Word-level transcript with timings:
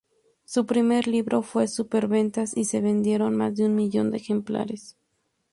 Su 0.45 0.65
primer 0.65 1.07
libro 1.07 1.43
fue 1.43 1.67
superventas 1.67 2.57
y 2.57 2.65
se 2.65 2.81
vendieron 2.81 3.37
más 3.37 3.53
de 3.55 3.65
un 3.67 3.75
millón 3.75 4.09
de 4.09 4.17
ejemplares. 4.17 4.97